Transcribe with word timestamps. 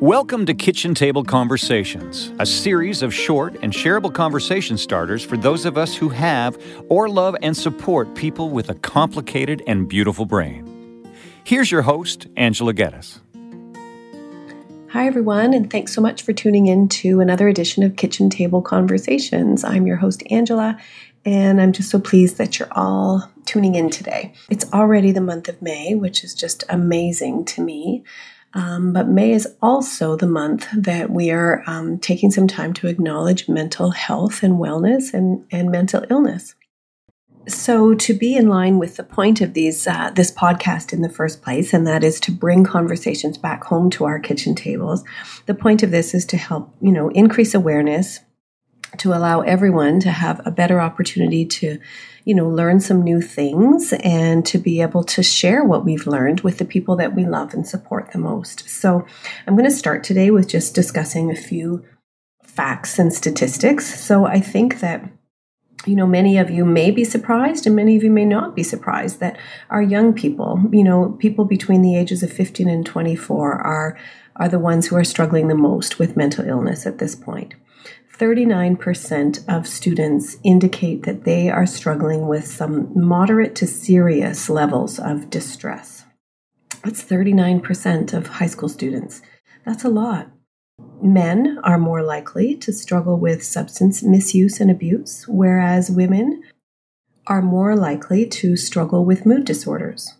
Welcome 0.00 0.44
to 0.44 0.52
Kitchen 0.52 0.94
Table 0.94 1.24
Conversations, 1.24 2.30
a 2.38 2.44
series 2.44 3.00
of 3.00 3.14
short 3.14 3.56
and 3.62 3.72
shareable 3.72 4.12
conversation 4.12 4.76
starters 4.76 5.24
for 5.24 5.38
those 5.38 5.64
of 5.64 5.78
us 5.78 5.96
who 5.96 6.10
have 6.10 6.62
or 6.90 7.08
love 7.08 7.34
and 7.40 7.56
support 7.56 8.14
people 8.14 8.50
with 8.50 8.68
a 8.68 8.74
complicated 8.74 9.62
and 9.66 9.88
beautiful 9.88 10.26
brain. 10.26 11.10
Here's 11.44 11.70
your 11.70 11.80
host, 11.80 12.26
Angela 12.36 12.74
Geddes. 12.74 13.20
Hi, 14.90 15.06
everyone, 15.06 15.54
and 15.54 15.70
thanks 15.70 15.94
so 15.94 16.02
much 16.02 16.20
for 16.20 16.34
tuning 16.34 16.66
in 16.66 16.90
to 16.90 17.20
another 17.20 17.48
edition 17.48 17.82
of 17.82 17.96
Kitchen 17.96 18.28
Table 18.28 18.60
Conversations. 18.60 19.64
I'm 19.64 19.86
your 19.86 19.96
host, 19.96 20.22
Angela, 20.30 20.78
and 21.24 21.58
I'm 21.58 21.72
just 21.72 21.88
so 21.88 21.98
pleased 21.98 22.36
that 22.36 22.58
you're 22.58 22.68
all 22.72 23.32
tuning 23.46 23.76
in 23.76 23.88
today. 23.88 24.34
It's 24.50 24.70
already 24.74 25.12
the 25.12 25.22
month 25.22 25.48
of 25.48 25.62
May, 25.62 25.94
which 25.94 26.22
is 26.22 26.34
just 26.34 26.64
amazing 26.68 27.46
to 27.46 27.62
me. 27.62 28.04
Um, 28.54 28.92
but 28.92 29.08
May 29.08 29.32
is 29.32 29.48
also 29.60 30.16
the 30.16 30.26
month 30.26 30.68
that 30.72 31.10
we 31.10 31.30
are 31.30 31.62
um, 31.66 31.98
taking 31.98 32.30
some 32.30 32.46
time 32.46 32.72
to 32.74 32.88
acknowledge 32.88 33.48
mental 33.48 33.90
health 33.90 34.42
and 34.42 34.54
wellness 34.54 35.12
and, 35.12 35.44
and 35.50 35.70
mental 35.70 36.04
illness. 36.08 36.54
So, 37.48 37.94
to 37.94 38.12
be 38.12 38.34
in 38.34 38.48
line 38.48 38.78
with 38.78 38.96
the 38.96 39.04
point 39.04 39.40
of 39.40 39.54
these 39.54 39.86
uh, 39.86 40.10
this 40.10 40.32
podcast 40.32 40.92
in 40.92 41.02
the 41.02 41.08
first 41.08 41.42
place, 41.42 41.72
and 41.72 41.86
that 41.86 42.02
is 42.02 42.18
to 42.20 42.32
bring 42.32 42.64
conversations 42.64 43.38
back 43.38 43.62
home 43.62 43.88
to 43.90 44.04
our 44.04 44.18
kitchen 44.18 44.56
tables. 44.56 45.04
The 45.46 45.54
point 45.54 45.84
of 45.84 45.92
this 45.92 46.12
is 46.12 46.24
to 46.26 46.36
help 46.36 46.74
you 46.80 46.90
know 46.90 47.08
increase 47.10 47.54
awareness, 47.54 48.18
to 48.98 49.12
allow 49.12 49.40
everyone 49.40 50.00
to 50.00 50.10
have 50.10 50.40
a 50.44 50.50
better 50.50 50.80
opportunity 50.80 51.44
to 51.44 51.78
you 52.26 52.34
know, 52.34 52.48
learn 52.48 52.80
some 52.80 53.02
new 53.02 53.22
things 53.22 53.92
and 54.02 54.44
to 54.44 54.58
be 54.58 54.82
able 54.82 55.04
to 55.04 55.22
share 55.22 55.62
what 55.62 55.84
we've 55.84 56.08
learned 56.08 56.40
with 56.40 56.58
the 56.58 56.64
people 56.64 56.96
that 56.96 57.14
we 57.14 57.24
love 57.24 57.54
and 57.54 57.66
support 57.66 58.10
the 58.10 58.18
most. 58.18 58.68
So, 58.68 59.06
I'm 59.46 59.54
going 59.54 59.70
to 59.70 59.74
start 59.74 60.02
today 60.02 60.32
with 60.32 60.48
just 60.48 60.74
discussing 60.74 61.30
a 61.30 61.36
few 61.36 61.84
facts 62.42 62.98
and 62.98 63.14
statistics. 63.14 64.00
So, 64.00 64.26
I 64.26 64.40
think 64.40 64.80
that 64.80 65.08
you 65.86 65.94
know, 65.94 66.06
many 66.06 66.36
of 66.36 66.50
you 66.50 66.64
may 66.64 66.90
be 66.90 67.04
surprised 67.04 67.64
and 67.64 67.76
many 67.76 67.96
of 67.96 68.02
you 68.02 68.10
may 68.10 68.24
not 68.24 68.56
be 68.56 68.64
surprised 68.64 69.20
that 69.20 69.38
our 69.70 69.82
young 69.82 70.12
people, 70.12 70.60
you 70.72 70.82
know, 70.82 71.16
people 71.20 71.44
between 71.44 71.82
the 71.82 71.96
ages 71.96 72.24
of 72.24 72.32
15 72.32 72.68
and 72.68 72.84
24 72.84 73.54
are 73.54 73.96
are 74.34 74.48
the 74.48 74.58
ones 74.58 74.88
who 74.88 74.96
are 74.96 75.04
struggling 75.04 75.46
the 75.46 75.54
most 75.54 76.00
with 76.00 76.16
mental 76.16 76.44
illness 76.44 76.86
at 76.86 76.98
this 76.98 77.14
point. 77.14 77.54
39% 78.18 79.46
of 79.46 79.66
students 79.68 80.38
indicate 80.42 81.02
that 81.02 81.24
they 81.24 81.50
are 81.50 81.66
struggling 81.66 82.28
with 82.28 82.46
some 82.46 82.90
moderate 82.94 83.54
to 83.56 83.66
serious 83.66 84.48
levels 84.48 84.98
of 84.98 85.28
distress. 85.28 86.04
That's 86.82 87.04
39% 87.04 88.14
of 88.14 88.26
high 88.26 88.46
school 88.46 88.70
students. 88.70 89.20
That's 89.66 89.84
a 89.84 89.90
lot. 89.90 90.30
Men 91.02 91.58
are 91.62 91.78
more 91.78 92.02
likely 92.02 92.56
to 92.56 92.72
struggle 92.72 93.18
with 93.18 93.42
substance 93.44 94.02
misuse 94.02 94.60
and 94.60 94.70
abuse, 94.70 95.26
whereas 95.28 95.90
women 95.90 96.42
are 97.26 97.42
more 97.42 97.76
likely 97.76 98.24
to 98.26 98.56
struggle 98.56 99.04
with 99.04 99.26
mood 99.26 99.44
disorders. 99.44 100.14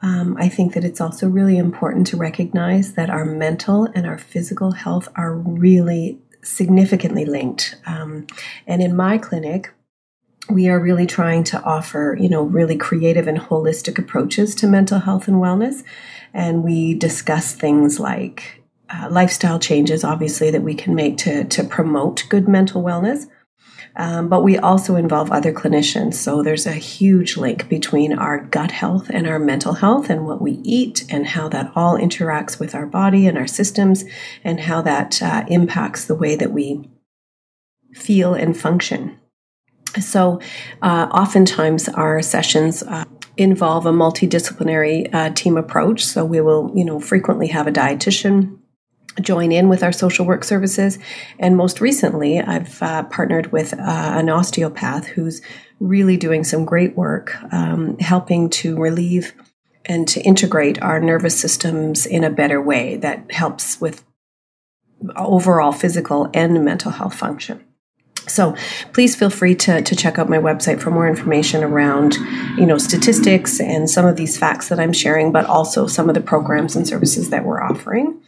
Um, 0.00 0.36
I 0.38 0.48
think 0.48 0.74
that 0.74 0.84
it's 0.84 1.00
also 1.00 1.28
really 1.28 1.58
important 1.58 2.06
to 2.08 2.16
recognize 2.16 2.94
that 2.94 3.10
our 3.10 3.24
mental 3.24 3.86
and 3.94 4.06
our 4.06 4.18
physical 4.18 4.72
health 4.72 5.08
are 5.14 5.34
really 5.34 6.18
significantly 6.42 7.24
linked. 7.24 7.76
Um, 7.86 8.26
and 8.66 8.82
in 8.82 8.96
my 8.96 9.18
clinic, 9.18 9.72
we 10.50 10.68
are 10.68 10.80
really 10.80 11.06
trying 11.06 11.44
to 11.44 11.62
offer, 11.62 12.16
you 12.20 12.28
know, 12.28 12.42
really 12.42 12.76
creative 12.76 13.28
and 13.28 13.38
holistic 13.38 13.98
approaches 13.98 14.54
to 14.56 14.66
mental 14.66 15.00
health 15.00 15.28
and 15.28 15.36
wellness. 15.36 15.84
And 16.34 16.64
we 16.64 16.94
discuss 16.94 17.54
things 17.54 18.00
like 18.00 18.62
uh, 18.90 19.08
lifestyle 19.10 19.58
changes, 19.58 20.04
obviously, 20.04 20.50
that 20.50 20.62
we 20.62 20.74
can 20.74 20.94
make 20.94 21.16
to, 21.18 21.44
to 21.44 21.64
promote 21.64 22.24
good 22.28 22.48
mental 22.48 22.82
wellness. 22.82 23.28
Um, 23.96 24.28
but 24.28 24.42
we 24.42 24.56
also 24.56 24.96
involve 24.96 25.30
other 25.30 25.52
clinicians. 25.52 26.14
So 26.14 26.42
there's 26.42 26.66
a 26.66 26.72
huge 26.72 27.36
link 27.36 27.68
between 27.68 28.12
our 28.18 28.38
gut 28.38 28.70
health 28.70 29.10
and 29.10 29.26
our 29.26 29.38
mental 29.38 29.74
health 29.74 30.08
and 30.08 30.26
what 30.26 30.40
we 30.40 30.60
eat 30.62 31.04
and 31.10 31.26
how 31.26 31.48
that 31.50 31.70
all 31.74 31.98
interacts 31.98 32.58
with 32.58 32.74
our 32.74 32.86
body 32.86 33.26
and 33.26 33.36
our 33.36 33.46
systems 33.46 34.04
and 34.42 34.60
how 34.60 34.80
that 34.82 35.22
uh, 35.22 35.44
impacts 35.48 36.06
the 36.06 36.14
way 36.14 36.36
that 36.36 36.52
we 36.52 36.88
feel 37.92 38.32
and 38.34 38.56
function. 38.56 39.18
So 40.00 40.40
uh, 40.80 41.08
oftentimes 41.12 41.88
our 41.90 42.22
sessions 42.22 42.82
uh, 42.82 43.04
involve 43.36 43.84
a 43.84 43.92
multidisciplinary 43.92 45.12
uh, 45.12 45.30
team 45.30 45.58
approach. 45.58 46.04
So 46.04 46.24
we 46.24 46.40
will, 46.40 46.72
you 46.74 46.84
know, 46.84 46.98
frequently 46.98 47.48
have 47.48 47.66
a 47.66 47.72
dietitian 47.72 48.58
join 49.20 49.52
in 49.52 49.68
with 49.68 49.82
our 49.82 49.92
social 49.92 50.24
work 50.24 50.44
services. 50.44 50.98
And 51.38 51.56
most 51.56 51.80
recently, 51.80 52.40
I've 52.40 52.82
uh, 52.82 53.04
partnered 53.04 53.52
with 53.52 53.74
uh, 53.74 53.76
an 53.78 54.28
osteopath 54.28 55.06
who's 55.06 55.42
really 55.80 56.16
doing 56.16 56.44
some 56.44 56.64
great 56.64 56.96
work 56.96 57.36
um, 57.52 57.98
helping 57.98 58.48
to 58.48 58.76
relieve 58.76 59.34
and 59.84 60.06
to 60.08 60.20
integrate 60.20 60.80
our 60.80 61.00
nervous 61.00 61.38
systems 61.38 62.06
in 62.06 62.24
a 62.24 62.30
better 62.30 62.62
way 62.62 62.96
that 62.96 63.30
helps 63.32 63.80
with 63.80 64.04
overall 65.16 65.72
physical 65.72 66.30
and 66.32 66.64
mental 66.64 66.92
health 66.92 67.14
function. 67.14 67.64
So 68.28 68.54
please 68.92 69.16
feel 69.16 69.30
free 69.30 69.56
to, 69.56 69.82
to 69.82 69.96
check 69.96 70.16
out 70.16 70.28
my 70.28 70.38
website 70.38 70.80
for 70.80 70.92
more 70.92 71.08
information 71.08 71.64
around, 71.64 72.14
you 72.56 72.64
know, 72.64 72.78
statistics 72.78 73.60
and 73.60 73.90
some 73.90 74.06
of 74.06 74.14
these 74.14 74.38
facts 74.38 74.68
that 74.68 74.78
I'm 74.78 74.92
sharing, 74.92 75.32
but 75.32 75.44
also 75.46 75.88
some 75.88 76.08
of 76.08 76.14
the 76.14 76.20
programs 76.20 76.76
and 76.76 76.86
services 76.86 77.30
that 77.30 77.44
we're 77.44 77.60
offering 77.60 78.22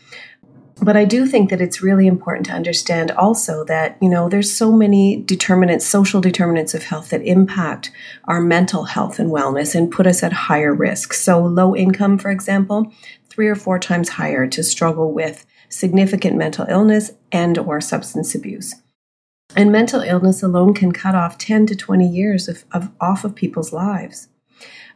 but 0.81 0.97
I 0.97 1.05
do 1.05 1.27
think 1.27 1.51
that 1.51 1.61
it's 1.61 1.83
really 1.83 2.07
important 2.07 2.47
to 2.47 2.53
understand 2.53 3.13
also 3.13 3.65
that, 3.65 3.97
you 4.03 4.09
know, 4.09 4.29
there's 4.29 4.53
so 4.53 4.73
many 4.73 5.23
determinants, 5.23 5.87
social 5.87 6.21
determinants 6.21 6.75
of 6.75 6.83
health 6.83 7.11
that 7.11 7.23
impact 7.23 7.93
our 8.25 8.41
mental 8.41 8.85
health 8.85 9.19
and 9.19 9.31
wellness 9.31 9.75
and 9.75 9.91
put 9.91 10.07
us 10.07 10.23
at 10.23 10.33
higher 10.33 10.75
risk. 10.75 11.13
So 11.13 11.41
low 11.41 11.77
income, 11.77 12.19
for 12.19 12.31
example, 12.31 12.93
three 13.29 13.49
or 13.49 13.55
four 13.55 13.79
times 13.79 14.11
higher 14.11 14.47
to 14.49 14.65
struggle 14.65 15.13
with 15.13 15.47
significant 15.69 16.37
mental 16.37 16.67
illness 16.69 17.13
and 17.31 17.57
or 17.57 17.81
substance 17.81 18.35
abuse. 18.35 18.75
And 19.57 19.71
mental 19.71 20.01
illness 20.01 20.43
alone 20.43 20.75
can 20.75 20.93
cut 20.93 21.15
off 21.15 21.39
10 21.39 21.67
to 21.67 21.77
20 21.77 22.09
years 22.09 22.49
of, 22.49 22.65
of 22.73 22.91
off 23.01 23.25
of 23.25 23.35
people's 23.35 23.73
lives. 23.73 24.29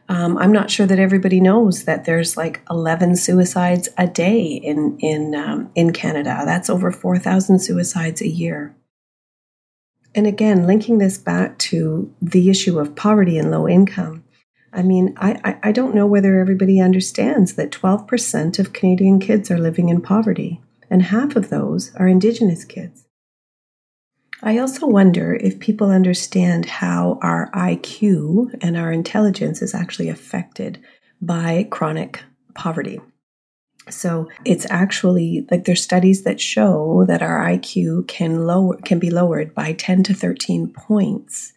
Um, 0.09 0.39
I'm 0.39 0.51
not 0.51 0.71
sure 0.71 0.87
that 0.87 0.97
everybody 0.97 1.39
knows 1.39 1.83
that 1.83 2.05
there's 2.05 2.35
like 2.35 2.61
11 2.71 3.15
suicides 3.15 3.89
a 3.95 4.07
day 4.07 4.41
in 4.41 4.97
in 4.99 5.35
um, 5.35 5.69
in 5.75 5.93
Canada. 5.93 6.41
That's 6.45 6.69
over 6.69 6.91
4,000 6.91 7.59
suicides 7.59 8.19
a 8.19 8.27
year. 8.27 8.75
And 10.15 10.25
again, 10.25 10.65
linking 10.65 10.97
this 10.97 11.19
back 11.19 11.59
to 11.59 12.11
the 12.19 12.49
issue 12.49 12.79
of 12.79 12.95
poverty 12.95 13.37
and 13.37 13.51
low 13.51 13.67
income. 13.67 14.23
I 14.73 14.81
mean, 14.81 15.13
I, 15.17 15.39
I, 15.43 15.69
I 15.69 15.71
don't 15.71 15.95
know 15.95 16.07
whether 16.07 16.39
everybody 16.39 16.79
understands 16.79 17.53
that 17.53 17.71
12% 17.71 18.59
of 18.59 18.73
Canadian 18.73 19.19
kids 19.19 19.49
are 19.51 19.57
living 19.57 19.89
in 19.89 20.01
poverty, 20.01 20.61
and 20.89 21.03
half 21.03 21.35
of 21.35 21.49
those 21.49 21.93
are 21.95 22.07
Indigenous 22.07 22.65
kids. 22.65 23.05
I 24.41 24.57
also 24.59 24.87
wonder 24.87 25.33
if 25.35 25.59
people 25.59 25.91
understand 25.91 26.65
how 26.65 27.19
our 27.21 27.51
IQ 27.51 28.57
and 28.61 28.77
our 28.77 28.91
intelligence 28.91 29.61
is 29.61 29.75
actually 29.75 30.09
affected 30.09 30.81
by 31.21 31.67
chronic 31.69 32.23
poverty. 32.53 33.01
So 33.89 34.29
it's 34.45 34.67
actually 34.69 35.45
like 35.51 35.65
there's 35.65 35.83
studies 35.83 36.23
that 36.23 36.39
show 36.39 37.05
that 37.07 37.21
our 37.21 37.45
IQ 37.45 38.07
can 38.07 38.45
lower 38.45 38.77
can 38.77 38.99
be 38.99 39.09
lowered 39.09 39.53
by 39.53 39.73
10 39.73 40.03
to 40.03 40.13
13 40.13 40.71
points 40.73 41.53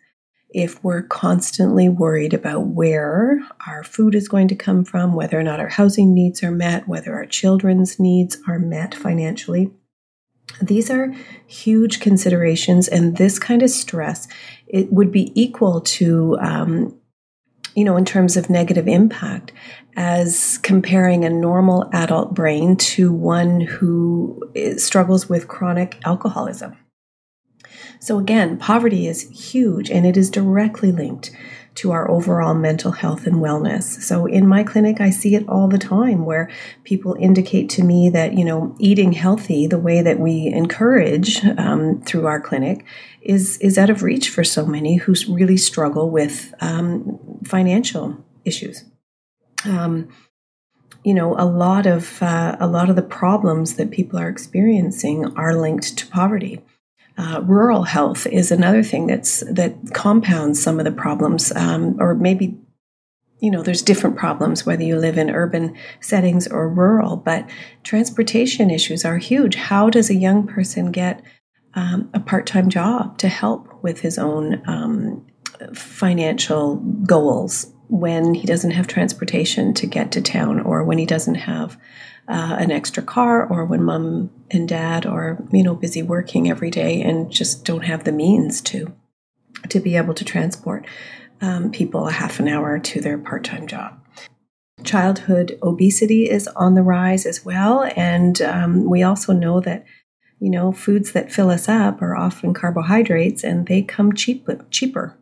if 0.55 0.83
we're 0.83 1.03
constantly 1.03 1.89
worried 1.89 2.35
about 2.35 2.67
where 2.67 3.41
our 3.67 3.83
food 3.85 4.15
is 4.15 4.29
going 4.29 4.49
to 4.49 4.55
come 4.55 4.85
from, 4.85 5.15
whether 5.15 5.39
or 5.39 5.43
not 5.43 5.61
our 5.61 5.69
housing 5.69 6.13
needs 6.15 6.43
are 6.43 6.51
met, 6.51 6.89
whether 6.89 7.15
our 7.15 7.27
children's 7.27 7.99
needs 7.99 8.39
are 8.47 8.59
met 8.59 8.95
financially. 8.95 9.71
These 10.61 10.91
are 10.91 11.15
huge 11.47 12.01
considerations, 12.01 12.89
and 12.89 13.17
this 13.17 13.39
kind 13.39 13.63
of 13.63 13.71
stress 13.71 14.29
it 14.67 14.93
would 14.93 15.13
be 15.13 15.33
equal 15.41 15.81
to, 15.83 16.39
um, 16.41 16.99
you 17.75 17.85
know, 17.85 17.97
in 17.97 18.05
terms 18.05 18.37
of 18.37 18.51
negative 18.51 18.89
impact, 18.89 19.53
as 19.97 20.59
comparing 20.59 21.25
a 21.25 21.31
normal 21.31 21.89
adult 21.93 22.35
brain 22.35 22.77
to 22.77 23.13
one 23.13 23.61
who 23.61 24.41
struggles 24.77 25.29
with 25.29 25.49
chronic 25.49 26.01
alcoholism. 26.05 26.77
So 28.03 28.19
again, 28.19 28.59
poverty 28.59 29.07
is 29.07 29.31
huge, 29.31 29.89
and 29.89 30.05
it 30.05 30.17
is 30.17 30.29
directly 30.29 30.91
linked 30.91 31.31
to 31.77 31.93
our 31.93 32.11
overall 32.11 32.53
mental 32.53 32.91
health 32.91 33.29
and 33.29 33.37
wellness. 33.37 33.85
So 34.03 34.27
in 34.27 34.45
my 34.45 34.65
clinic, 34.65 35.01
I 35.01 35.11
see 35.11 35.37
it 35.37 35.49
all 35.49 35.69
the 35.69 35.79
time 35.79 36.25
where 36.25 36.51
people 36.83 37.17
indicate 37.21 37.71
to 37.71 37.85
me 37.85 38.11
that, 38.11 38.37
you 38.37 38.45
know, 38.45 38.75
eating 38.81 39.13
healthy, 39.13 39.69
the 39.69 39.79
way 39.79 40.03
that 40.03 40.19
we 40.19 40.49
encourage 40.49 41.45
um, 41.45 42.03
through 42.03 42.27
our 42.27 42.41
clinic, 42.41 42.85
is, 43.21 43.57
is 43.59 43.79
out 43.79 43.89
of 43.89 44.03
reach 44.03 44.31
for 44.31 44.43
so 44.43 44.67
many 44.67 44.97
who 44.97 45.15
really 45.29 45.57
struggle 45.57 46.11
with 46.11 46.53
um, 46.61 47.21
financial 47.45 48.17
issues. 48.45 48.83
Um, 49.65 50.09
you 51.05 51.15
know, 51.15 51.37
a 51.39 51.47
lot 51.47 51.87
of 51.87 52.21
uh, 52.21 52.57
a 52.59 52.67
lot 52.67 52.91
of 52.91 52.97
the 52.97 53.03
problems 53.03 53.77
that 53.77 53.93
people 53.93 54.19
are 54.19 54.29
experiencing 54.29 55.37
are 55.37 55.55
linked 55.55 55.97
to 55.99 56.07
poverty. 56.09 56.63
Uh, 57.19 57.43
rural 57.45 57.83
health 57.83 58.27
is 58.27 58.51
another 58.51 58.83
thing 58.83 59.07
that's 59.07 59.41
that 59.41 59.75
compounds 59.93 60.63
some 60.63 60.79
of 60.79 60.85
the 60.85 60.93
problems, 60.93 61.53
um, 61.53 61.97
or 62.01 62.15
maybe 62.15 62.59
you 63.41 63.51
know 63.51 63.63
there's 63.63 63.83
different 63.83 64.17
problems 64.17 64.65
whether 64.65 64.83
you 64.83 64.97
live 64.97 65.19
in 65.19 65.31
urban 65.31 65.77
settings 66.01 66.47
or 66.47 66.69
rural. 66.69 67.17
But 67.17 67.49
transportation 67.83 68.71
issues 68.71 69.05
are 69.05 69.19
huge. 69.19 69.55
How 69.55 69.91
does 69.91 70.11
a 70.11 70.15
young 70.15 70.47
person 70.47 70.91
get 70.91 71.23
um, 71.75 72.11
a 72.15 72.21
part-time 72.21 72.69
job 72.69 73.19
to 73.19 73.29
help 73.29 73.83
with 73.83 74.01
his 74.01 74.19
own 74.19 74.63
um, 74.67 75.27
financial 75.75 76.77
goals 77.07 77.73
when 77.89 78.35
he 78.35 78.47
doesn't 78.47 78.71
have 78.71 78.87
transportation 78.87 79.75
to 79.75 79.87
get 79.87 80.13
to 80.13 80.23
town 80.23 80.61
or 80.61 80.83
when 80.83 80.99
he 80.99 81.07
doesn't 81.07 81.35
have 81.35 81.79
uh, 82.29 82.57
an 82.59 82.71
extra 82.71 83.03
car 83.03 83.47
or 83.47 83.65
when 83.65 83.83
mom 83.83 84.31
and 84.51 84.69
dad 84.69 85.07
are 85.07 85.43
you 85.51 85.63
know 85.63 85.75
busy 85.75 86.03
working 86.03 86.49
every 86.49 86.71
day 86.71 87.03
and 87.03 87.31
just 87.31 87.65
don't 87.65 87.85
have 87.85 88.05
the 88.05 88.13
means 88.13 88.61
to 88.61 88.93
to 89.69 89.81
be 89.81 89.97
able 89.97 90.15
to 90.15 90.25
transport 90.25 90.87
um, 91.41 91.71
people 91.71 92.09
a 92.09 92.13
half 92.13 92.39
an 92.39 92.49
hour 92.49 92.79
to 92.79 93.01
their 93.01 93.19
part-time 93.19 93.67
job. 93.67 93.99
Childhood 94.85 95.59
obesity 95.63 96.31
is 96.31 96.49
on 96.49 96.75
the 96.75 96.83
rise 96.83 97.27
as 97.27 97.45
well 97.45 97.91
and 97.97 98.41
um, 98.43 98.89
we 98.89 99.03
also 99.03 99.33
know 99.33 99.61
that 99.61 99.85
you 100.39 100.51
know 100.51 100.73
foods 100.73 101.13
that 101.13 101.33
fill 101.33 101.51
us 101.51 101.69
up 101.69 102.01
are 102.01 102.17
often 102.17 102.55
carbohydrates 102.55 103.43
and 103.43 103.67
they 103.67 103.83
come 103.83 104.13
cheap, 104.13 104.49
cheaper 104.71 105.19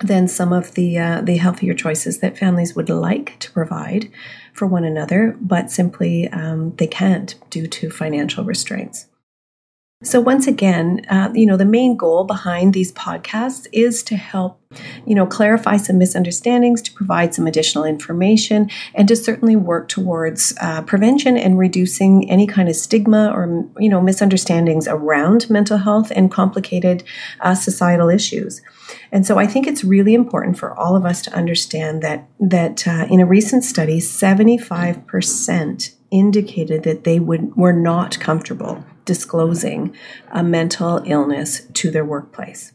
than 0.00 0.28
some 0.28 0.52
of 0.52 0.74
the 0.74 0.98
uh, 0.98 1.20
the 1.20 1.36
healthier 1.36 1.74
choices 1.74 2.18
that 2.18 2.38
families 2.38 2.74
would 2.74 2.88
like 2.88 3.38
to 3.40 3.50
provide 3.52 4.10
for 4.52 4.66
one 4.66 4.84
another, 4.84 5.36
but 5.40 5.70
simply 5.70 6.28
um, 6.28 6.74
they 6.76 6.86
can't 6.86 7.34
due 7.50 7.66
to 7.66 7.90
financial 7.90 8.44
restraints. 8.44 9.06
So 10.02 10.20
once 10.20 10.48
again, 10.48 11.06
uh, 11.08 11.30
you 11.32 11.46
know, 11.46 11.56
the 11.56 11.64
main 11.64 11.96
goal 11.96 12.24
behind 12.24 12.74
these 12.74 12.92
podcasts 12.92 13.68
is 13.72 14.02
to 14.04 14.16
help, 14.16 14.60
you 15.06 15.14
know, 15.14 15.26
clarify 15.26 15.76
some 15.76 15.96
misunderstandings, 15.96 16.82
to 16.82 16.92
provide 16.92 17.34
some 17.34 17.46
additional 17.46 17.84
information, 17.84 18.68
and 18.96 19.06
to 19.06 19.14
certainly 19.14 19.54
work 19.54 19.88
towards 19.88 20.54
uh, 20.60 20.82
prevention 20.82 21.38
and 21.38 21.56
reducing 21.56 22.28
any 22.28 22.48
kind 22.48 22.68
of 22.68 22.74
stigma 22.74 23.30
or, 23.32 23.64
you 23.78 23.88
know, 23.88 24.00
misunderstandings 24.00 24.88
around 24.88 25.48
mental 25.48 25.78
health 25.78 26.10
and 26.16 26.32
complicated 26.32 27.04
uh, 27.40 27.54
societal 27.54 28.08
issues. 28.08 28.60
And 29.12 29.24
so 29.24 29.38
I 29.38 29.46
think 29.46 29.68
it's 29.68 29.84
really 29.84 30.14
important 30.14 30.58
for 30.58 30.76
all 30.76 30.96
of 30.96 31.06
us 31.06 31.22
to 31.22 31.32
understand 31.32 32.02
that 32.02 32.28
that 32.40 32.88
uh, 32.88 33.06
in 33.08 33.20
a 33.20 33.26
recent 33.26 33.62
study, 33.62 34.00
75% 34.00 35.94
indicated 36.12 36.84
that 36.84 37.02
they 37.02 37.18
would 37.18 37.56
were 37.56 37.72
not 37.72 38.20
comfortable 38.20 38.84
disclosing 39.04 39.94
a 40.30 40.44
mental 40.44 41.02
illness 41.04 41.62
to 41.72 41.90
their 41.90 42.04
workplace. 42.04 42.72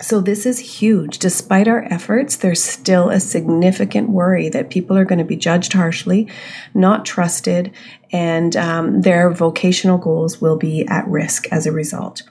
So, 0.00 0.20
this 0.20 0.46
is 0.46 0.80
huge. 0.80 1.18
Despite 1.18 1.68
our 1.68 1.84
efforts, 1.84 2.34
there's 2.34 2.62
still 2.62 3.10
a 3.10 3.20
significant 3.20 4.10
worry 4.10 4.48
that 4.48 4.70
people 4.70 4.96
are 4.96 5.04
going 5.04 5.20
to 5.20 5.24
be 5.24 5.36
judged 5.36 5.74
harshly, 5.74 6.28
not 6.74 7.04
trusted, 7.04 7.72
and 8.10 8.56
um, 8.56 9.02
their 9.02 9.30
vocational 9.30 9.98
goals 9.98 10.40
will 10.40 10.56
be 10.56 10.84
at 10.86 11.06
risk 11.06 11.46
as 11.52 11.66
a 11.66 11.72
result. 11.72 12.22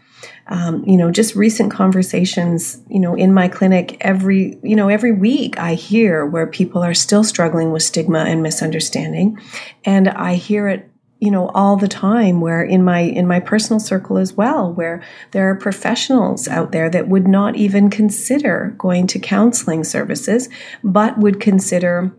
Um, 0.48 0.84
you 0.86 0.98
know, 0.98 1.12
just 1.12 1.36
recent 1.36 1.72
conversations, 1.72 2.82
you 2.90 3.00
know, 3.00 3.16
in 3.16 3.34
my 3.34 3.48
clinic 3.48 3.98
every, 4.02 4.60
you 4.64 4.76
know, 4.76 4.90
every 4.90 5.12
week 5.12 5.58
I 5.60 5.76
hear 5.76 6.26
where 6.26 6.48
people 6.48 6.84
are 6.84 6.94
still 6.94 7.24
struggling 7.24 7.72
with 7.72 7.84
stigma 7.84 8.20
and 8.20 8.44
misunderstanding. 8.44 9.40
And 9.86 10.10
I 10.10 10.36
hear 10.36 10.68
it 10.68 10.92
you 11.22 11.30
know 11.30 11.50
all 11.50 11.78
the 11.78 11.88
time 11.88 12.42
where 12.42 12.64
in 12.64 12.84
my 12.84 13.00
in 13.00 13.28
my 13.28 13.40
personal 13.40 13.80
circle 13.80 14.18
as 14.18 14.34
well 14.34 14.74
where 14.74 15.02
there 15.32 15.50
are 15.50 15.56
professionals 15.56 16.48
out 16.48 16.72
there 16.72 16.90
that 16.90 17.08
would 17.08 17.28
not 17.28 17.56
even 17.56 17.90
consider 17.90 18.74
going 18.78 19.08
to 19.08 19.20
counseling 19.20 19.84
services 19.84 20.50
but 20.84 21.18
would 21.20 21.40
consider 21.40 22.12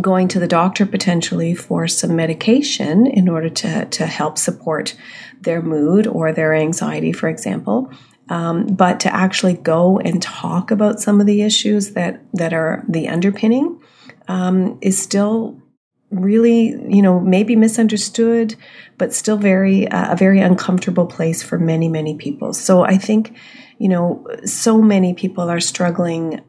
going 0.00 0.28
to 0.28 0.40
the 0.40 0.46
doctor 0.46 0.86
potentially 0.86 1.54
for 1.54 1.86
some 1.88 2.16
medication 2.16 3.06
in 3.06 3.28
order 3.28 3.48
to 3.48 3.84
to 3.86 4.06
help 4.06 4.38
support 4.38 4.94
their 5.40 5.62
mood 5.62 6.06
or 6.06 6.32
their 6.32 6.54
anxiety 6.54 7.12
for 7.12 7.28
example 7.28 7.90
um, 8.28 8.66
but 8.66 9.00
to 9.00 9.14
actually 9.14 9.54
go 9.54 9.98
and 9.98 10.20
talk 10.20 10.70
about 10.70 11.00
some 11.00 11.20
of 11.20 11.26
the 11.26 11.42
issues 11.42 11.92
that 11.92 12.20
that 12.34 12.52
are 12.52 12.84
the 12.88 13.08
underpinning 13.08 13.80
um, 14.28 14.78
is 14.82 15.00
still 15.00 15.60
really, 16.10 16.70
you 16.88 17.02
know, 17.02 17.20
maybe 17.20 17.56
misunderstood, 17.56 18.54
but 18.98 19.12
still 19.12 19.36
very 19.36 19.88
uh, 19.88 20.12
a 20.12 20.16
very 20.16 20.40
uncomfortable 20.40 21.06
place 21.06 21.42
for 21.42 21.58
many 21.58 21.88
many 21.88 22.16
people. 22.16 22.52
So 22.52 22.82
I 22.84 22.96
think, 22.96 23.36
you 23.78 23.88
know, 23.88 24.26
so 24.44 24.80
many 24.80 25.14
people 25.14 25.48
are 25.48 25.60
struggling 25.60 26.40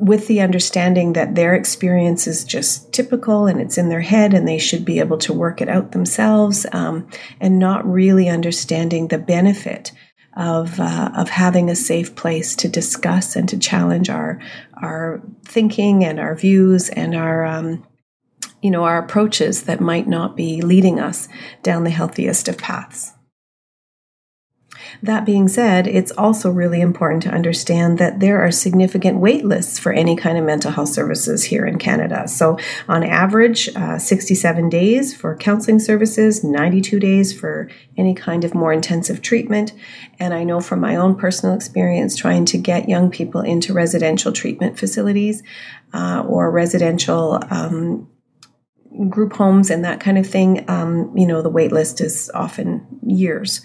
with 0.00 0.28
the 0.28 0.40
understanding 0.40 1.14
that 1.14 1.34
their 1.34 1.54
experience 1.54 2.26
is 2.26 2.44
just 2.44 2.92
typical 2.92 3.46
and 3.46 3.60
it's 3.60 3.78
in 3.78 3.88
their 3.88 4.00
head 4.00 4.32
and 4.32 4.46
they 4.46 4.58
should 4.58 4.84
be 4.84 5.00
able 5.00 5.18
to 5.18 5.32
work 5.32 5.60
it 5.60 5.68
out 5.68 5.92
themselves 5.92 6.64
um, 6.72 7.08
and 7.40 7.58
not 7.58 7.84
really 7.90 8.28
understanding 8.28 9.08
the 9.08 9.18
benefit 9.18 9.90
of, 10.36 10.78
uh, 10.78 11.10
of 11.16 11.28
having 11.28 11.68
a 11.68 11.74
safe 11.74 12.14
place 12.14 12.54
to 12.54 12.68
discuss 12.68 13.34
and 13.34 13.48
to 13.48 13.58
challenge 13.58 14.08
our, 14.08 14.40
our 14.80 15.20
thinking 15.44 16.04
and 16.04 16.20
our 16.20 16.36
views 16.36 16.88
and 16.90 17.16
our, 17.16 17.44
um, 17.44 17.84
you 18.62 18.70
know, 18.70 18.84
our 18.84 18.98
approaches 18.98 19.64
that 19.64 19.80
might 19.80 20.06
not 20.06 20.36
be 20.36 20.62
leading 20.62 21.00
us 21.00 21.28
down 21.64 21.82
the 21.82 21.90
healthiest 21.90 22.48
of 22.48 22.56
paths. 22.56 23.12
That 25.02 25.24
being 25.24 25.48
said, 25.48 25.86
it's 25.86 26.12
also 26.12 26.50
really 26.50 26.80
important 26.80 27.22
to 27.24 27.30
understand 27.30 27.98
that 27.98 28.20
there 28.20 28.40
are 28.40 28.50
significant 28.50 29.18
wait 29.18 29.44
lists 29.44 29.78
for 29.78 29.92
any 29.92 30.16
kind 30.16 30.38
of 30.38 30.44
mental 30.44 30.72
health 30.72 30.88
services 30.88 31.44
here 31.44 31.66
in 31.66 31.78
Canada. 31.78 32.26
So, 32.28 32.58
on 32.88 33.02
average, 33.02 33.68
uh, 33.76 33.98
67 33.98 34.68
days 34.68 35.14
for 35.14 35.36
counseling 35.36 35.78
services, 35.78 36.42
92 36.42 36.98
days 36.98 37.38
for 37.38 37.70
any 37.96 38.14
kind 38.14 38.44
of 38.44 38.54
more 38.54 38.72
intensive 38.72 39.22
treatment. 39.22 39.72
And 40.18 40.34
I 40.34 40.44
know 40.44 40.60
from 40.60 40.80
my 40.80 40.96
own 40.96 41.16
personal 41.16 41.54
experience 41.54 42.16
trying 42.16 42.44
to 42.46 42.58
get 42.58 42.88
young 42.88 43.10
people 43.10 43.40
into 43.40 43.72
residential 43.72 44.32
treatment 44.32 44.78
facilities 44.78 45.42
uh, 45.92 46.24
or 46.26 46.50
residential 46.50 47.40
um, 47.50 48.08
group 49.08 49.34
homes 49.34 49.70
and 49.70 49.84
that 49.84 50.00
kind 50.00 50.18
of 50.18 50.26
thing, 50.26 50.64
um, 50.68 51.16
you 51.16 51.26
know, 51.26 51.42
the 51.42 51.50
wait 51.50 51.72
list 51.72 52.00
is 52.00 52.30
often 52.34 52.86
years. 53.06 53.60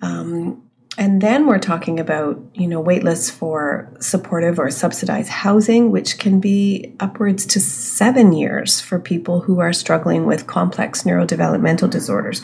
Um, 0.00 0.62
and 0.98 1.22
then 1.22 1.46
we're 1.46 1.58
talking 1.58 1.98
about, 1.98 2.38
you 2.54 2.68
know, 2.68 2.82
waitlists 2.82 3.30
for 3.30 3.92
supportive 3.98 4.58
or 4.58 4.70
subsidized 4.70 5.30
housing, 5.30 5.90
which 5.90 6.18
can 6.18 6.38
be 6.38 6.94
upwards 7.00 7.46
to 7.46 7.60
seven 7.60 8.32
years 8.32 8.80
for 8.80 8.98
people 8.98 9.40
who 9.40 9.60
are 9.60 9.72
struggling 9.72 10.26
with 10.26 10.46
complex 10.46 11.04
neurodevelopmental 11.04 11.88
disorders. 11.88 12.42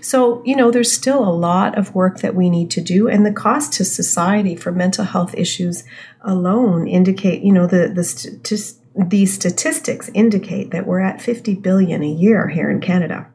So, 0.00 0.42
you 0.44 0.56
know, 0.56 0.70
there's 0.70 0.90
still 0.90 1.22
a 1.22 1.30
lot 1.30 1.76
of 1.76 1.94
work 1.94 2.20
that 2.20 2.34
we 2.34 2.48
need 2.48 2.70
to 2.72 2.80
do, 2.80 3.08
and 3.08 3.26
the 3.26 3.32
cost 3.32 3.74
to 3.74 3.84
society 3.84 4.56
for 4.56 4.72
mental 4.72 5.04
health 5.04 5.34
issues 5.36 5.84
alone 6.22 6.88
indicate, 6.88 7.42
you 7.42 7.52
know, 7.52 7.66
the 7.66 7.88
the 7.94 8.04
st- 8.04 8.78
these 8.96 9.32
statistics 9.32 10.10
indicate 10.12 10.70
that 10.70 10.86
we're 10.86 11.00
at 11.00 11.22
50 11.22 11.54
billion 11.56 12.02
a 12.02 12.08
year 12.08 12.48
here 12.48 12.70
in 12.70 12.80
Canada. 12.80 13.28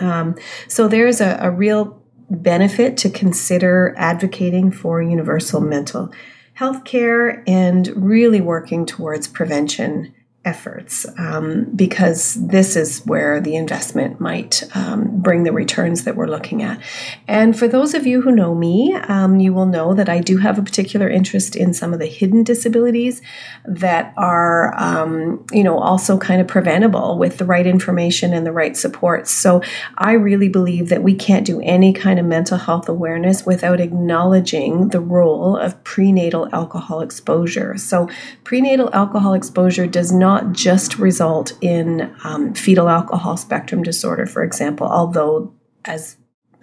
Um, 0.00 0.36
so 0.66 0.88
there's 0.88 1.20
a, 1.20 1.38
a 1.40 1.50
real 1.50 1.99
benefit 2.30 2.96
to 2.96 3.10
consider 3.10 3.94
advocating 3.98 4.70
for 4.70 5.02
universal 5.02 5.60
mental 5.60 6.12
health 6.54 6.84
care 6.84 7.42
and 7.46 7.88
really 7.96 8.40
working 8.40 8.86
towards 8.86 9.26
prevention 9.26 10.14
efforts 10.42 11.04
um, 11.18 11.64
because 11.76 12.34
this 12.46 12.74
is 12.74 13.00
where 13.04 13.42
the 13.42 13.54
investment 13.56 14.18
might 14.18 14.62
um, 14.74 15.20
bring 15.20 15.44
the 15.44 15.52
returns 15.52 16.04
that 16.04 16.16
we're 16.16 16.26
looking 16.26 16.62
at. 16.62 16.80
And 17.28 17.58
for 17.58 17.68
those 17.68 17.92
of 17.92 18.06
you 18.06 18.22
who 18.22 18.32
know 18.32 18.54
me, 18.54 18.94
um, 18.94 19.38
you 19.38 19.52
will 19.52 19.66
know 19.66 19.92
that 19.92 20.08
I 20.08 20.20
do 20.20 20.38
have 20.38 20.58
a 20.58 20.62
particular 20.62 21.10
interest 21.10 21.56
in 21.56 21.74
some 21.74 21.92
of 21.92 21.98
the 21.98 22.06
hidden 22.06 22.42
disabilities 22.42 23.20
that 23.66 24.14
are, 24.16 24.74
um, 24.80 25.44
you 25.52 25.62
know, 25.62 25.78
also 25.78 26.16
kind 26.16 26.40
of 26.40 26.48
preventable 26.48 27.18
with 27.18 27.36
the 27.36 27.44
right 27.44 27.66
information 27.66 28.32
and 28.32 28.46
the 28.46 28.52
right 28.52 28.76
supports. 28.78 29.30
So 29.30 29.60
I 29.98 30.12
really 30.12 30.48
believe 30.48 30.88
that 30.88 31.02
we 31.02 31.14
can't 31.14 31.44
do 31.44 31.60
any 31.60 31.92
kind 31.92 32.18
of 32.18 32.24
mental 32.24 32.56
health 32.56 32.88
awareness 32.88 33.44
without 33.44 33.78
acknowledging 33.78 34.88
the 34.88 35.00
role 35.00 35.54
of 35.56 35.82
prenatal 35.84 36.48
alcohol 36.50 37.02
exposure. 37.02 37.76
So 37.76 38.08
prenatal 38.42 38.88
alcohol 38.94 39.34
exposure 39.34 39.86
does 39.86 40.10
not 40.10 40.39
not 40.42 40.52
just 40.52 40.98
result 40.98 41.52
in 41.60 42.14
um, 42.24 42.54
fetal 42.54 42.88
alcohol 42.88 43.36
spectrum 43.36 43.82
disorder, 43.82 44.26
for 44.26 44.42
example, 44.42 44.86
although 44.86 45.54
as 45.84 46.16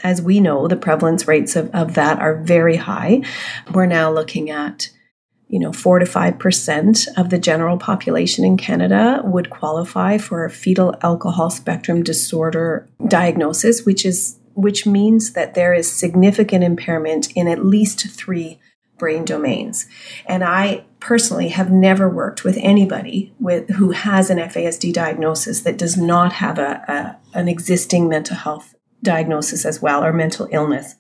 as 0.03 0.21
we 0.21 0.39
know, 0.39 0.67
the 0.67 0.75
prevalence 0.75 1.27
rates 1.27 1.55
of, 1.55 1.73
of 1.73 1.95
that 1.95 2.19
are 2.19 2.35
very 2.35 2.75
high. 2.75 3.23
We're 3.73 3.87
now 3.87 4.11
looking 4.11 4.51
at 4.51 4.89
you 5.49 5.59
know, 5.59 5.71
four 5.71 5.97
to 5.97 6.05
five 6.05 6.37
percent 6.39 7.07
of 7.15 7.29
the 7.29 7.39
general 7.39 7.77
population 7.77 8.43
in 8.43 8.57
Canada 8.57 9.21
would 9.23 9.49
qualify 9.49 10.17
for 10.17 10.43
a 10.43 10.49
fetal 10.49 10.93
alcohol 11.01 11.49
spectrum 11.49 12.03
disorder 12.03 12.87
diagnosis, 13.07 13.85
which 13.85 14.05
is 14.05 14.37
which 14.55 14.85
means 14.85 15.33
that 15.33 15.53
there 15.53 15.73
is 15.73 15.89
significant 15.89 16.63
impairment 16.63 17.31
in 17.33 17.47
at 17.47 17.63
least 17.63 18.07
three 18.09 18.59
brain 18.97 19.25
domains. 19.25 19.87
And 20.25 20.43
I 20.43 20.85
personally 20.99 21.49
have 21.49 21.71
never 21.71 22.09
worked 22.09 22.43
with 22.43 22.57
anybody 22.59 23.33
with 23.39 23.69
who 23.71 23.91
has 23.91 24.29
an 24.29 24.37
FASD 24.37 24.93
diagnosis 24.93 25.61
that 25.61 25.77
does 25.77 25.97
not 25.97 26.33
have 26.33 26.57
a, 26.57 27.17
a 27.33 27.37
an 27.37 27.47
existing 27.47 28.09
mental 28.09 28.35
health 28.35 28.75
diagnosis 29.03 29.65
as 29.65 29.81
well 29.81 30.03
or 30.03 30.11
mental 30.11 30.47
illness. 30.51 30.95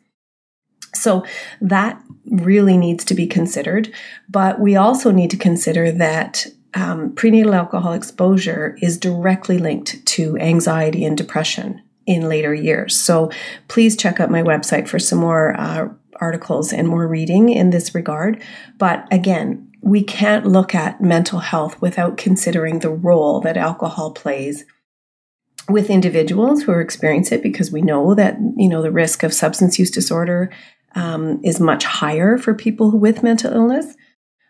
So 0.93 1.25
that 1.61 2.01
really 2.25 2.77
needs 2.77 3.05
to 3.05 3.13
be 3.13 3.27
considered. 3.27 3.93
But 4.29 4.59
we 4.59 4.75
also 4.75 5.11
need 5.11 5.31
to 5.31 5.37
consider 5.37 5.91
that 5.91 6.47
um, 6.73 7.13
prenatal 7.13 7.55
alcohol 7.55 7.93
exposure 7.93 8.77
is 8.81 8.97
directly 8.97 9.57
linked 9.57 10.05
to 10.05 10.37
anxiety 10.37 11.05
and 11.05 11.17
depression 11.17 11.81
in 12.05 12.29
later 12.29 12.53
years. 12.53 12.95
So 12.95 13.31
please 13.67 13.97
check 13.97 14.19
out 14.19 14.31
my 14.31 14.41
website 14.41 14.87
for 14.87 14.99
some 14.99 15.19
more 15.19 15.59
uh, 15.59 15.89
articles 16.19 16.73
and 16.73 16.87
more 16.87 17.07
reading 17.07 17.49
in 17.49 17.69
this 17.69 17.93
regard. 17.95 18.41
But 18.77 19.07
again, 19.11 19.71
we 19.81 20.03
can't 20.03 20.45
look 20.45 20.73
at 20.75 21.01
mental 21.01 21.39
health 21.39 21.81
without 21.81 22.17
considering 22.17 22.79
the 22.79 22.89
role 22.89 23.39
that 23.41 23.57
alcohol 23.57 24.11
plays 24.11 24.65
with 25.69 25.89
individuals 25.89 26.63
who 26.63 26.71
are 26.71 26.81
experience 26.81 27.31
it 27.31 27.43
because 27.43 27.71
we 27.71 27.81
know 27.81 28.15
that 28.15 28.37
you 28.55 28.69
know 28.69 28.81
the 28.81 28.91
risk 28.91 29.23
of 29.23 29.33
substance 29.33 29.77
use 29.77 29.91
disorder 29.91 30.49
um, 30.95 31.39
is 31.43 31.59
much 31.59 31.85
higher 31.85 32.37
for 32.37 32.53
people 32.53 32.97
with 32.97 33.21
mental 33.21 33.53
illness, 33.53 33.95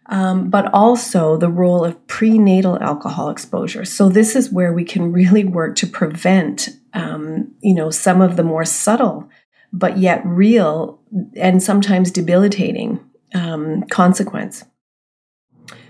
um, 0.08 0.50
but 0.50 0.72
also 0.74 1.38
the 1.38 1.50
role 1.50 1.84
of 1.84 2.08
prenatal 2.08 2.82
alcohol 2.82 3.30
exposure. 3.30 3.84
So 3.84 4.10
this 4.10 4.36
is 4.36 4.52
where 4.52 4.72
we 4.72 4.86
can 4.86 5.12
really 5.12 5.44
work 5.44 5.76
to 5.78 5.88
prevent, 5.88 6.70
um, 6.94 7.52
you 7.62 7.74
know, 7.74 7.90
some 7.90 8.22
of 8.22 8.38
the 8.38 8.44
more 8.44 8.64
subtle, 8.64 9.30
but 9.74 9.98
yet 9.98 10.26
real 10.26 11.00
and 11.36 11.62
sometimes 11.62 12.12
debilitating 12.12 13.00
um, 13.34 13.84
consequence. 13.84 14.64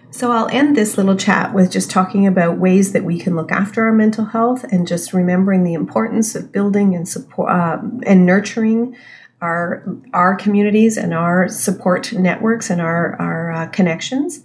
So 0.09 0.31
I'll 0.31 0.47
end 0.49 0.75
this 0.75 0.97
little 0.97 1.15
chat 1.15 1.53
with 1.53 1.71
just 1.71 1.91
talking 1.91 2.25
about 2.25 2.57
ways 2.57 2.93
that 2.93 3.03
we 3.03 3.19
can 3.19 3.35
look 3.35 3.51
after 3.51 3.85
our 3.85 3.93
mental 3.93 4.25
health 4.25 4.63
and 4.71 4.87
just 4.87 5.13
remembering 5.13 5.63
the 5.63 5.73
importance 5.73 6.33
of 6.33 6.51
building 6.51 6.95
and 6.95 7.07
support 7.07 7.51
uh, 7.51 7.79
and 8.03 8.25
nurturing 8.25 8.95
our 9.41 9.85
our 10.13 10.35
communities 10.35 10.97
and 10.97 11.13
our 11.13 11.47
support 11.47 12.11
networks 12.13 12.69
and 12.71 12.81
our 12.81 13.15
our 13.21 13.51
uh, 13.51 13.67
connections 13.67 14.43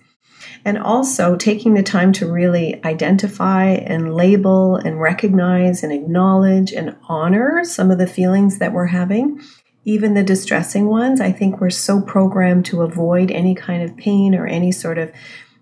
and 0.64 0.78
also 0.78 1.36
taking 1.36 1.74
the 1.74 1.82
time 1.82 2.12
to 2.12 2.30
really 2.30 2.82
identify 2.84 3.66
and 3.66 4.14
label 4.14 4.76
and 4.76 5.00
recognize 5.00 5.82
and 5.82 5.92
acknowledge 5.92 6.72
and 6.72 6.96
honor 7.08 7.64
some 7.64 7.90
of 7.90 7.98
the 7.98 8.06
feelings 8.06 8.58
that 8.58 8.72
we're 8.72 8.86
having 8.86 9.40
even 9.84 10.14
the 10.14 10.22
distressing 10.22 10.86
ones. 10.86 11.20
I 11.20 11.32
think 11.32 11.60
we're 11.60 11.70
so 11.70 12.00
programmed 12.00 12.66
to 12.66 12.82
avoid 12.82 13.30
any 13.30 13.54
kind 13.54 13.82
of 13.82 13.96
pain 13.96 14.34
or 14.34 14.46
any 14.46 14.72
sort 14.72 14.98
of 14.98 15.10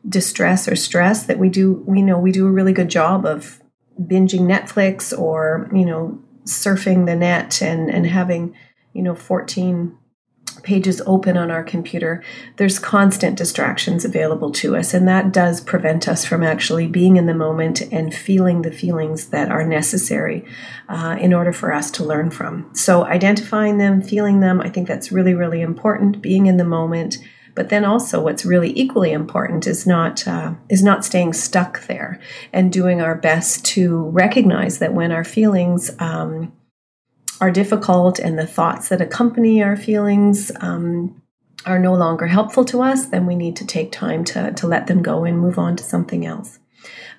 distress 0.09 0.69
or 0.69 0.77
stress 0.77 1.25
that 1.25 1.39
we 1.39 1.49
do 1.49 1.85
we 1.87 2.01
know 2.01 2.19
we 2.19 2.33
do 2.33 2.47
a 2.47 2.51
really 2.51 2.73
good 2.73 2.89
job 2.89 3.27
of 3.27 3.61
binging 4.01 4.47
netflix 4.47 5.17
or 5.17 5.69
you 5.75 5.85
know 5.85 6.19
surfing 6.47 7.05
the 7.05 7.15
net 7.15 7.61
and 7.61 7.91
and 7.91 8.07
having 8.07 8.55
you 8.95 9.03
know 9.03 9.15
14 9.15 9.95
pages 10.63 11.03
open 11.07 11.37
on 11.37 11.51
our 11.51 11.63
computer 11.63 12.23
there's 12.57 12.79
constant 12.79 13.37
distractions 13.37 14.05
available 14.05 14.51
to 14.51 14.77
us 14.77 14.95
and 14.95 15.07
that 15.09 15.33
does 15.33 15.61
prevent 15.61 16.09
us 16.09 16.25
from 16.25 16.43
actually 16.43 16.87
being 16.87 17.17
in 17.17 17.27
the 17.27 17.35
moment 17.35 17.81
and 17.93 18.15
feeling 18.15 18.63
the 18.63 18.73
feelings 18.73 19.29
that 19.29 19.51
are 19.51 19.65
necessary 19.65 20.45
uh, 20.89 21.17
in 21.21 21.33
order 21.33 21.53
for 21.53 21.73
us 21.73 21.91
to 21.91 22.05
learn 22.05 22.31
from. 22.31 22.69
So 22.75 23.05
identifying 23.05 23.79
them 23.79 24.03
feeling 24.03 24.41
them 24.41 24.61
i 24.61 24.69
think 24.69 24.89
that's 24.89 25.13
really 25.13 25.35
really 25.35 25.61
important 25.61 26.23
being 26.23 26.47
in 26.47 26.57
the 26.57 26.65
moment. 26.65 27.19
But 27.57 27.69
then 27.69 27.85
also 27.85 28.23
what's 28.23 28.45
really 28.45 28.73
equally 28.79 29.13
important 29.13 29.67
is 29.67 29.87
not 29.87 30.27
uh, 30.27 30.55
is 30.69 30.83
not 30.83 31.05
staying 31.05 31.33
stuck 31.33 31.87
there 31.87 32.21
and 32.53 32.73
doing 32.73 33.01
our 33.01 33.17
best 33.17 33.65
to 33.67 34.05
recognize 34.05 34.79
that 34.79 34.95
when 34.95 35.13
our 35.13 35.25
feelings 35.25 35.91
um, 35.99 36.53
are 37.41 37.51
difficult 37.51 38.19
and 38.19 38.39
the 38.39 38.47
thoughts 38.47 38.89
that 38.89 39.01
accompany 39.01 39.63
our 39.63 39.77
feelings 39.77 40.53
um, 40.61 41.21
are 41.67 41.79
no 41.79 41.95
longer 41.95 42.27
helpful 42.27 42.65
to 42.67 42.83
us, 42.83 43.07
then 43.07 43.27
we 43.27 43.37
need 43.37 43.57
to 43.57 43.67
take 43.67 43.93
time 43.93 44.25
to, 44.25 44.53
to 44.53 44.67
let 44.67 44.87
them 44.87 45.03
go 45.03 45.25
and 45.25 45.39
move 45.39 45.59
on 45.59 45.77
to 45.77 45.85
something 45.85 46.27
else. 46.27 46.59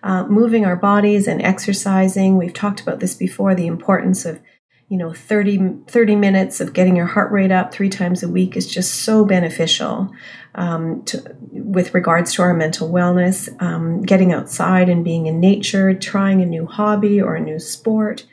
Uh, 0.04 0.26
moving 0.26 0.66
our 0.66 0.76
bodies 0.76 1.28
and 1.28 1.42
exercising, 1.42 2.38
we've 2.38 2.54
talked 2.54 2.82
about 2.82 3.00
this 3.00 3.14
before 3.14 3.54
the 3.54 3.68
importance 3.68 4.26
of 4.26 4.40
you 4.88 4.98
know 4.98 5.14
30, 5.14 5.84
30 5.88 6.16
minutes 6.18 6.60
of 6.60 6.74
getting 6.74 6.98
your 6.98 7.06
heart 7.06 7.32
rate 7.32 7.52
up 7.52 7.72
three 7.72 7.88
times 7.88 8.24
a 8.24 8.28
week 8.28 8.58
is 8.58 8.68
just 8.68 8.94
so 9.04 9.24
beneficial 9.24 10.12
um, 10.56 11.04
to, 11.06 11.34
with 11.52 11.94
regards 11.94 12.34
to 12.34 12.42
our 12.42 12.54
mental 12.54 12.90
wellness 12.90 13.50
um, 13.62 14.02
getting 14.02 14.34
outside 14.34 14.90
and 14.90 15.06
being 15.06 15.28
in 15.28 15.40
nature 15.40 15.94
trying 15.94 16.42
a 16.42 16.46
new 16.46 16.66
hobby 16.66 17.22
or 17.22 17.36
a 17.36 17.42
new 17.42 17.58
sport 17.58 18.26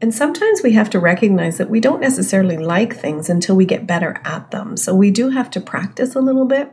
and 0.00 0.14
sometimes 0.14 0.62
we 0.62 0.72
have 0.72 0.90
to 0.90 0.98
recognize 0.98 1.58
that 1.58 1.70
we 1.70 1.80
don't 1.80 2.00
necessarily 2.00 2.56
like 2.56 2.94
things 2.94 3.28
until 3.28 3.56
we 3.56 3.64
get 3.64 3.86
better 3.86 4.20
at 4.24 4.50
them. 4.50 4.76
So 4.76 4.94
we 4.94 5.10
do 5.10 5.30
have 5.30 5.50
to 5.50 5.60
practice 5.60 6.14
a 6.14 6.20
little 6.20 6.44
bit. 6.44 6.72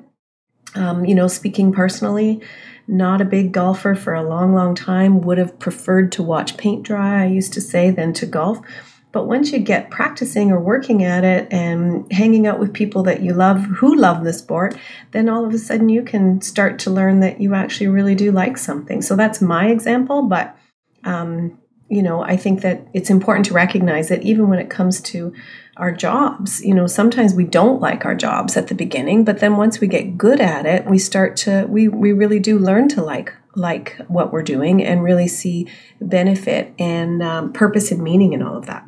Um, 0.76 1.06
you 1.06 1.16
know, 1.16 1.28
speaking 1.28 1.72
personally, 1.72 2.42
not 2.88 3.22
a 3.22 3.26
big 3.26 3.52
golfer 3.52 3.96
for 3.96 4.14
a 4.14 4.28
long, 4.28 4.54
long 4.54 4.76
time, 4.76 5.22
would 5.22 5.38
have 5.38 5.58
preferred 5.58 6.12
to 6.14 6.24
watch 6.24 6.58
paint 6.58 6.84
dry, 6.84 7.24
I 7.24 7.28
used 7.28 7.54
to 7.54 7.62
say, 7.62 7.90
than 7.90 8.14
to 8.14 8.26
golf. 8.26 8.60
But 9.12 9.28
once 9.28 9.54
you 9.54 9.60
get 9.60 9.90
practicing 9.90 10.52
or 10.52 10.60
working 10.60 11.02
at 11.04 11.24
it 11.24 11.48
and 11.50 12.12
hanging 12.12 12.46
out 12.46 12.60
with 12.60 12.74
people 12.74 13.02
that 13.04 13.22
you 13.22 13.34
love 13.34 13.64
who 13.64 13.96
love 13.96 14.26
the 14.26 14.34
sport, 14.34 14.78
then 15.12 15.30
all 15.30 15.46
of 15.46 15.54
a 15.54 15.58
sudden 15.58 15.88
you 15.88 16.04
can 16.04 16.42
start 16.42 16.78
to 16.80 16.92
learn 16.92 17.22
that 17.22 17.40
you 17.40 17.54
actually 17.56 17.88
really 17.88 18.14
do 18.14 18.32
like 18.32 18.58
something. 18.58 19.02
So 19.02 19.16
that's 19.16 19.42
my 19.42 19.70
example, 19.70 20.24
but 20.24 20.58
um, 21.06 21.58
you 21.88 22.02
know, 22.02 22.24
I 22.24 22.36
think 22.36 22.62
that 22.62 22.88
it's 22.94 23.10
important 23.10 23.46
to 23.48 23.54
recognize 23.54 24.10
that 24.10 24.24
even 24.24 24.50
when 24.50 24.60
it 24.60 24.70
comes 24.70 25.00
to 25.02 25.34
our 25.78 25.92
jobs, 25.92 26.64
you 26.64 26.74
know, 26.74 26.88
sometimes 26.88 27.34
we 27.34 27.44
don't 27.44 27.82
like 27.82 28.06
our 28.06 28.16
jobs 28.16 28.58
at 28.58 28.68
the 28.68 28.76
beginning, 28.76 29.24
but 29.24 29.40
then 29.40 29.58
once 29.58 29.80
we 29.80 29.88
get 29.88 30.18
good 30.18 30.40
at 30.40 30.66
it, 30.66 30.86
we 30.86 30.98
start 30.98 31.36
to 31.38 31.66
we 31.70 31.88
we 31.88 32.12
really 32.12 32.40
do 32.40 32.58
learn 32.58 32.88
to 32.90 33.04
like 33.04 33.34
like 33.56 33.98
what 34.08 34.32
we're 34.32 34.44
doing 34.44 34.84
and 34.84 35.04
really 35.04 35.28
see 35.28 35.68
benefit 36.02 36.74
and 36.80 37.22
um, 37.24 37.54
purpose 37.54 37.92
and 37.92 38.04
meaning 38.04 38.34
in 38.34 38.42
all 38.42 38.58
of 38.58 38.66
that. 38.66 38.88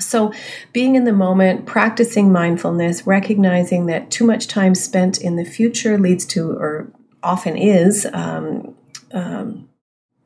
So, 0.00 0.32
being 0.72 0.96
in 0.96 1.04
the 1.04 1.12
moment, 1.12 1.66
practicing 1.66 2.32
mindfulness, 2.32 3.06
recognizing 3.06 3.86
that 3.86 4.10
too 4.10 4.26
much 4.26 4.48
time 4.48 4.74
spent 4.74 5.20
in 5.20 5.36
the 5.36 5.44
future 5.44 5.98
leads 5.98 6.24
to, 6.26 6.50
or 6.50 6.92
often 7.22 7.56
is, 7.56 8.06
um, 8.12 8.74
um, 9.12 9.68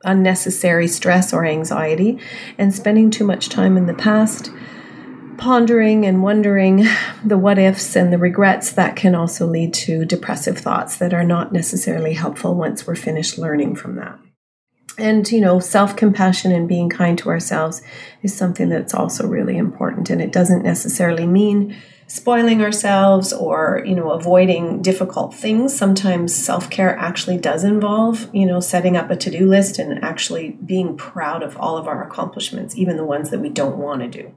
unnecessary 0.03 0.87
stress 0.87 1.33
or 1.33 1.45
anxiety, 1.45 2.19
and 2.57 2.73
spending 2.73 3.09
too 3.09 3.25
much 3.25 3.49
time 3.49 3.77
in 3.77 3.85
the 3.85 3.93
past, 3.93 4.51
pondering 5.37 6.05
and 6.05 6.21
wondering 6.21 6.85
the 7.23 7.37
what 7.37 7.57
ifs 7.57 7.95
and 7.95 8.11
the 8.11 8.17
regrets 8.17 8.71
that 8.71 8.95
can 8.95 9.15
also 9.15 9.45
lead 9.45 9.73
to 9.73 10.05
depressive 10.05 10.57
thoughts 10.57 10.97
that 10.97 11.13
are 11.13 11.23
not 11.23 11.51
necessarily 11.51 12.13
helpful 12.13 12.55
once 12.55 12.85
we're 12.85 12.95
finished 12.95 13.37
learning 13.37 13.75
from 13.75 13.95
that. 13.95 14.19
And, 14.99 15.29
you 15.31 15.41
know, 15.41 15.59
self 15.59 15.95
compassion 15.95 16.51
and 16.51 16.67
being 16.67 16.89
kind 16.89 17.17
to 17.19 17.29
ourselves 17.29 17.81
is 18.21 18.35
something 18.35 18.69
that's 18.69 18.93
also 18.93 19.27
really 19.27 19.57
important. 19.57 20.09
And 20.09 20.21
it 20.21 20.31
doesn't 20.31 20.63
necessarily 20.63 21.25
mean 21.25 21.75
spoiling 22.09 22.59
ourselves 22.63 23.31
or 23.31 23.83
you 23.85 23.93
know 23.93 24.09
avoiding 24.09 24.81
difficult 24.81 25.31
things 25.31 25.77
sometimes 25.77 26.33
self-care 26.33 26.97
actually 26.97 27.37
does 27.37 27.63
involve 27.63 28.27
you 28.33 28.47
know 28.47 28.59
setting 28.59 28.97
up 28.97 29.11
a 29.11 29.15
to-do 29.15 29.47
list 29.47 29.77
and 29.77 30.03
actually 30.03 30.57
being 30.65 30.97
proud 30.97 31.43
of 31.43 31.55
all 31.57 31.77
of 31.77 31.87
our 31.87 32.03
accomplishments 32.03 32.75
even 32.75 32.97
the 32.97 33.05
ones 33.05 33.29
that 33.29 33.39
we 33.39 33.47
don't 33.47 33.77
want 33.77 34.01
to 34.01 34.07
do 34.07 34.33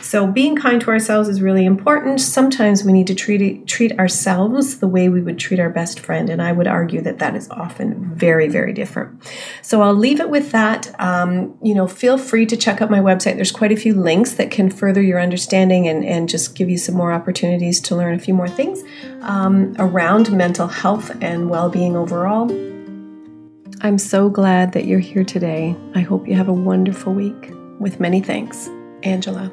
so 0.00 0.26
being 0.26 0.56
kind 0.56 0.80
to 0.80 0.88
ourselves 0.88 1.28
is 1.28 1.40
really 1.40 1.64
important. 1.64 2.20
Sometimes 2.20 2.84
we 2.84 2.92
need 2.92 3.06
to 3.06 3.14
treat 3.14 3.66
treat 3.66 3.98
ourselves 3.98 4.78
the 4.78 4.88
way 4.88 5.08
we 5.08 5.20
would 5.20 5.38
treat 5.38 5.60
our 5.60 5.70
best 5.70 6.00
friend, 6.00 6.28
and 6.30 6.40
I 6.40 6.52
would 6.52 6.66
argue 6.66 7.00
that 7.02 7.18
that 7.18 7.36
is 7.36 7.48
often 7.50 8.14
very 8.14 8.48
very 8.48 8.72
different. 8.72 9.22
So 9.62 9.82
I'll 9.82 9.94
leave 9.94 10.20
it 10.20 10.30
with 10.30 10.50
that. 10.52 10.94
Um, 11.00 11.56
you 11.62 11.74
know, 11.74 11.86
feel 11.86 12.18
free 12.18 12.46
to 12.46 12.56
check 12.56 12.82
out 12.82 12.90
my 12.90 13.00
website. 13.00 13.36
There's 13.36 13.52
quite 13.52 13.72
a 13.72 13.76
few 13.76 13.94
links 13.94 14.32
that 14.34 14.50
can 14.50 14.70
further 14.70 15.02
your 15.02 15.20
understanding 15.20 15.86
and 15.88 16.04
and 16.04 16.28
just 16.28 16.54
give 16.54 16.68
you 16.68 16.78
some 16.78 16.94
more 16.94 17.12
opportunities 17.12 17.80
to 17.82 17.96
learn 17.96 18.14
a 18.14 18.18
few 18.18 18.34
more 18.34 18.48
things 18.48 18.82
um, 19.22 19.74
around 19.78 20.32
mental 20.32 20.66
health 20.66 21.10
and 21.20 21.50
well 21.50 21.70
being 21.70 21.96
overall. 21.96 22.50
I'm 23.84 23.98
so 23.98 24.30
glad 24.30 24.72
that 24.72 24.84
you're 24.84 25.00
here 25.00 25.24
today. 25.24 25.76
I 25.94 26.00
hope 26.00 26.28
you 26.28 26.34
have 26.34 26.48
a 26.48 26.52
wonderful 26.52 27.12
week. 27.12 27.52
With 27.80 27.98
many 27.98 28.20
thanks, 28.20 28.70
Angela. 29.02 29.52